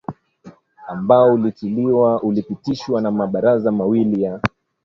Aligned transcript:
ambao 0.87 1.33
ulitiliwa 1.33 2.23
ulipitishwa 2.23 3.01
na 3.01 3.11
mabaraza 3.11 3.71
mawili 3.71 4.23
ya 4.23 4.39